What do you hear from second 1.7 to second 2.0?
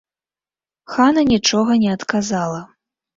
не